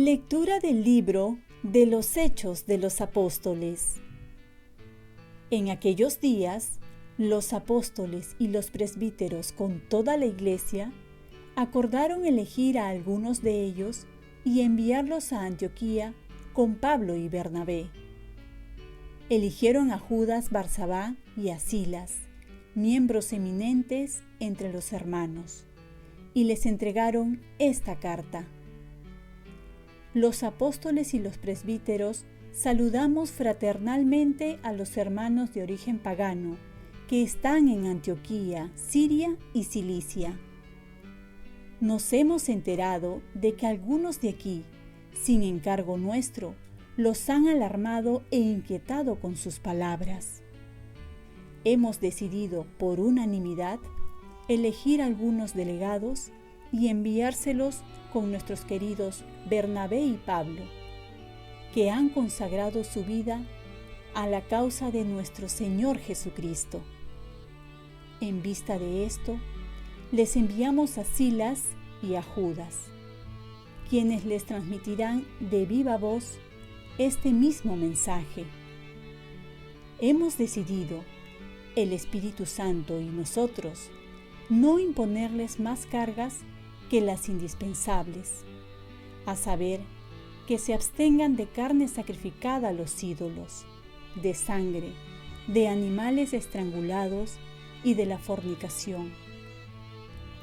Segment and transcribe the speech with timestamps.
[0.00, 3.96] Lectura del libro de los Hechos de los Apóstoles.
[5.50, 6.78] En aquellos días,
[7.16, 10.92] los apóstoles y los presbíteros con toda la iglesia
[11.56, 14.06] acordaron elegir a algunos de ellos
[14.44, 16.14] y enviarlos a Antioquía
[16.52, 17.90] con Pablo y Bernabé.
[19.30, 22.14] Eligieron a Judas Barsabá y a Silas,
[22.76, 25.64] miembros eminentes entre los hermanos,
[26.34, 28.46] y les entregaron esta carta.
[30.18, 36.56] Los apóstoles y los presbíteros saludamos fraternalmente a los hermanos de origen pagano
[37.06, 40.36] que están en Antioquía, Siria y Cilicia.
[41.80, 44.64] Nos hemos enterado de que algunos de aquí,
[45.12, 46.56] sin encargo nuestro,
[46.96, 50.42] los han alarmado e inquietado con sus palabras.
[51.62, 53.78] Hemos decidido por unanimidad
[54.48, 56.32] elegir algunos delegados
[56.72, 60.62] y enviárselos con nuestros queridos Bernabé y Pablo,
[61.74, 63.40] que han consagrado su vida
[64.14, 66.80] a la causa de nuestro Señor Jesucristo.
[68.20, 69.38] En vista de esto,
[70.10, 71.64] les enviamos a Silas
[72.02, 72.76] y a Judas,
[73.88, 76.38] quienes les transmitirán de viva voz
[76.98, 78.44] este mismo mensaje.
[80.00, 81.04] Hemos decidido,
[81.76, 83.90] el Espíritu Santo y nosotros,
[84.48, 86.38] no imponerles más cargas
[86.88, 88.44] que las indispensables,
[89.26, 89.80] a saber,
[90.46, 93.66] que se abstengan de carne sacrificada a los ídolos,
[94.14, 94.92] de sangre,
[95.46, 97.36] de animales estrangulados
[97.84, 99.12] y de la fornicación.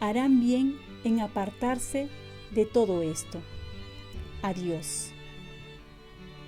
[0.00, 2.08] Harán bien en apartarse
[2.52, 3.40] de todo esto.
[4.42, 5.12] Adiós.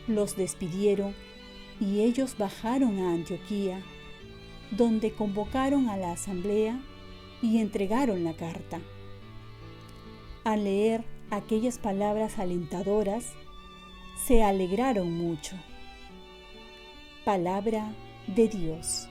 [0.08, 1.14] Los despidieron
[1.80, 3.80] y ellos bajaron a Antioquía,
[4.70, 6.80] donde convocaron a la asamblea
[7.40, 8.80] y entregaron la carta.
[10.44, 13.32] Al leer aquellas palabras alentadoras,
[14.26, 15.56] se alegraron mucho.
[17.24, 17.92] Palabra
[18.26, 19.08] de Dios.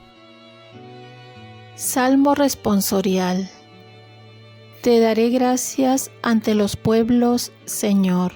[1.74, 3.50] Salmo responsorial.
[4.80, 8.32] Te daré gracias ante los pueblos, Señor.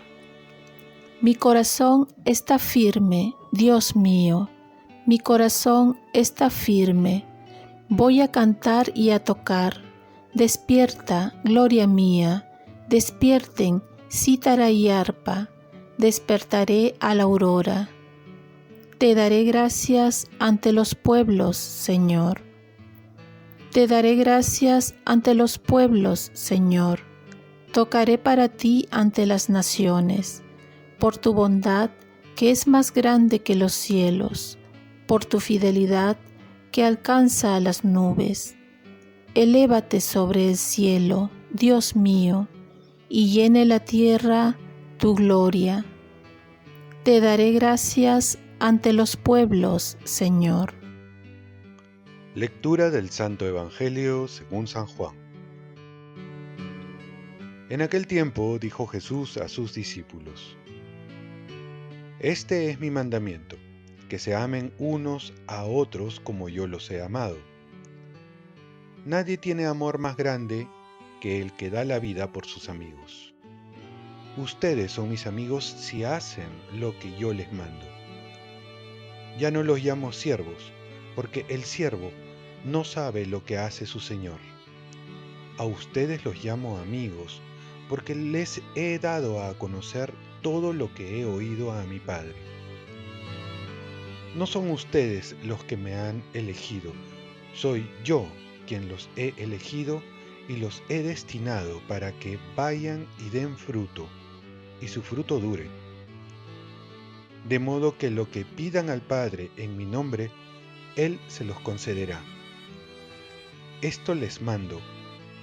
[1.20, 4.48] Mi corazón está firme, Dios mío.
[5.06, 7.24] Mi corazón está firme.
[7.88, 9.82] Voy a cantar y a tocar.
[10.34, 12.47] Despierta, gloria mía.
[12.88, 15.50] Despierten, cítara y arpa.
[15.98, 17.90] Despertaré a la aurora.
[18.96, 22.40] Te daré gracias ante los pueblos, Señor.
[23.72, 27.00] Te daré gracias ante los pueblos, Señor.
[27.74, 30.42] Tocaré para ti ante las naciones,
[30.98, 31.90] por tu bondad
[32.36, 34.56] que es más grande que los cielos,
[35.06, 36.16] por tu fidelidad
[36.72, 38.56] que alcanza a las nubes.
[39.34, 42.48] Elévate sobre el cielo, Dios mío,
[43.08, 44.56] y llene la tierra
[44.98, 45.84] tu gloria.
[47.04, 50.74] Te daré gracias ante los pueblos, Señor.
[52.34, 55.16] Lectura del Santo Evangelio según San Juan.
[57.70, 60.56] En aquel tiempo dijo Jesús a sus discípulos,
[62.18, 63.56] Este es mi mandamiento,
[64.08, 67.36] que se amen unos a otros como yo los he amado.
[69.04, 70.66] Nadie tiene amor más grande
[71.20, 73.34] que el que da la vida por sus amigos.
[74.36, 77.84] Ustedes son mis amigos si hacen lo que yo les mando.
[79.38, 80.72] Ya no los llamo siervos,
[81.16, 82.12] porque el siervo
[82.64, 84.38] no sabe lo que hace su Señor.
[85.58, 87.40] A ustedes los llamo amigos,
[87.88, 90.12] porque les he dado a conocer
[90.42, 92.36] todo lo que he oído a mi Padre.
[94.36, 96.92] No son ustedes los que me han elegido,
[97.54, 98.28] soy yo
[98.68, 100.02] quien los he elegido
[100.48, 104.08] y los he destinado para que vayan y den fruto,
[104.80, 105.68] y su fruto dure.
[107.46, 110.30] De modo que lo que pidan al Padre en mi nombre,
[110.96, 112.20] Él se los concederá.
[113.82, 114.80] Esto les mando,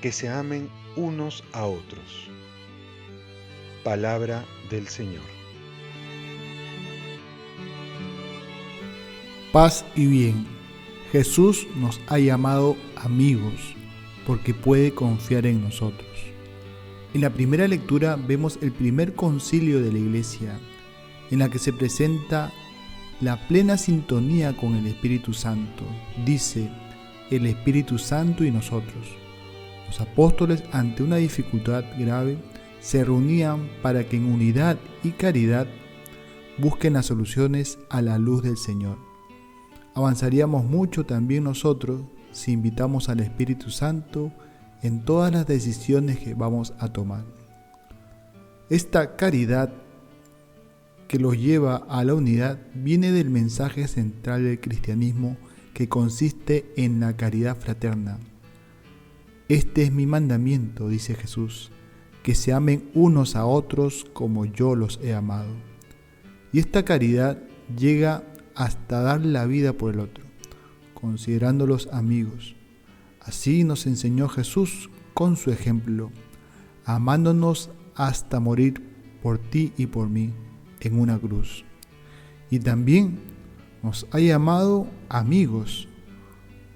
[0.02, 2.30] que se amen unos a otros.
[3.84, 5.24] Palabra del Señor.
[9.52, 10.48] Paz y bien.
[11.12, 13.76] Jesús nos ha llamado amigos
[14.26, 16.10] porque puede confiar en nosotros.
[17.14, 20.60] En la primera lectura vemos el primer concilio de la Iglesia,
[21.32, 22.52] en la que se presenta
[23.22, 25.84] la plena sintonía con el Espíritu Santo.
[26.26, 26.70] Dice,
[27.32, 29.08] el Espíritu Santo y nosotros.
[29.88, 32.38] Los apóstoles, ante una dificultad grave,
[32.80, 35.68] se reunían para que en unidad y caridad
[36.58, 38.98] busquen las soluciones a la luz del Señor.
[39.94, 42.02] Avanzaríamos mucho también nosotros
[42.36, 44.32] si invitamos al Espíritu Santo
[44.84, 47.24] en todas las decisiones que vamos a tomar.
[48.70, 49.72] Esta caridad
[51.08, 55.38] que los lleva a la unidad viene del mensaje central del cristianismo
[55.74, 58.20] que consiste en la caridad fraterna.
[59.48, 61.72] Este es mi mandamiento, dice Jesús,
[62.22, 65.54] que se amen unos a otros como yo los he amado.
[66.52, 67.40] Y esta caridad
[67.78, 68.24] llega
[68.56, 70.25] hasta dar la vida por el otro,
[70.96, 72.56] considerándolos amigos.
[73.20, 76.12] Así nos enseñó Jesús con su ejemplo,
[76.86, 78.82] amándonos hasta morir
[79.22, 80.34] por ti y por mí
[80.80, 81.64] en una cruz.
[82.50, 83.20] Y también
[83.84, 85.88] nos ha llamado amigos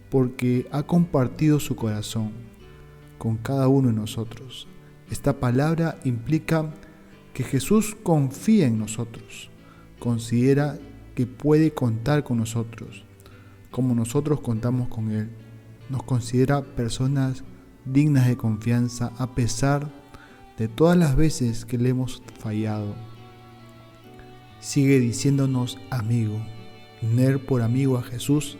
[0.10, 2.31] porque ha compartido su corazón
[3.18, 4.68] con cada uno de nosotros.
[5.12, 6.71] Esta palabra implica
[7.33, 9.50] que Jesús confía en nosotros,
[10.00, 10.80] considera
[11.16, 13.06] que puede contar con nosotros,
[13.71, 15.30] como nosotros contamos con Él.
[15.89, 17.44] Nos considera personas
[17.86, 19.92] dignas de confianza a pesar
[20.57, 22.94] de todas las veces que le hemos fallado
[24.60, 26.39] sigue diciéndonos amigo.
[27.01, 28.57] Tener por amigo a Jesús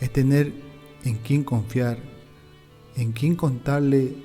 [0.00, 0.52] es tener
[1.04, 1.98] en quien confiar,
[2.96, 4.16] en quien contarle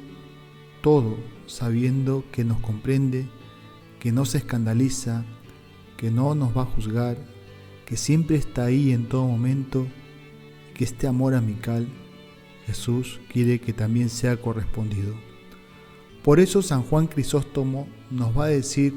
[0.81, 3.27] todo, sabiendo que nos comprende,
[3.99, 5.25] que no se escandaliza,
[5.97, 7.17] que no nos va a juzgar,
[7.85, 9.85] que siempre está ahí en todo momento,
[10.73, 11.87] que este amor amical
[12.65, 15.13] Jesús quiere que también sea correspondido.
[16.23, 18.93] Por eso San Juan Crisóstomo nos va a decir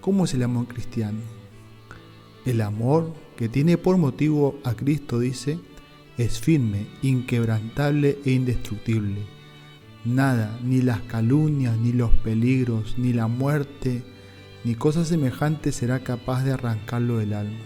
[0.00, 1.20] cómo es el amor cristiano.
[2.44, 5.58] El amor que tiene por motivo a Cristo, dice,
[6.16, 9.26] es firme, inquebrantable e indestructible.
[10.04, 14.02] Nada, ni las calumnias, ni los peligros, ni la muerte,
[14.64, 17.64] ni cosa semejante será capaz de arrancarlo del alma.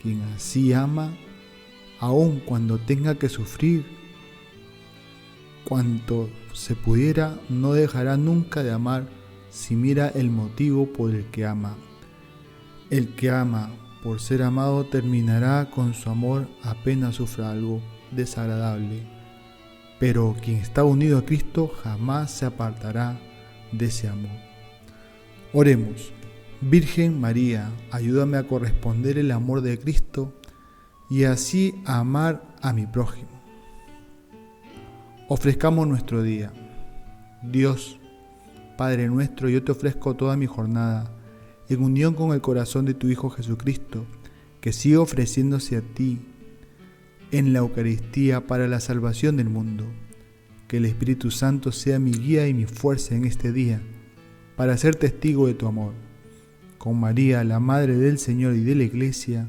[0.00, 1.12] Quien así ama,
[2.02, 3.86] aun cuando tenga que sufrir,
[5.64, 9.06] cuanto se pudiera, no dejará nunca de amar
[9.50, 11.76] si mira el motivo por el que ama.
[12.90, 13.70] El que ama
[14.02, 19.06] por ser amado terminará con su amor apenas sufra algo desagradable.
[20.00, 23.20] Pero quien está unido a Cristo jamás se apartará
[23.70, 24.36] de ese amor.
[25.52, 26.12] Oremos.
[26.60, 30.32] Virgen María, ayúdame a corresponder el amor de Cristo
[31.10, 33.28] y así amar a mi prójimo.
[35.28, 36.52] Ofrezcamos nuestro día.
[37.42, 37.98] Dios,
[38.76, 41.10] Padre nuestro, yo te ofrezco toda mi jornada
[41.68, 44.04] en unión con el corazón de tu Hijo Jesucristo,
[44.60, 46.20] que sigue ofreciéndose a ti
[47.30, 49.84] en la Eucaristía para la salvación del mundo.
[50.68, 53.80] Que el Espíritu Santo sea mi guía y mi fuerza en este día,
[54.56, 55.92] para ser testigo de tu amor.
[56.78, 59.48] Con María, la Madre del Señor y de la Iglesia,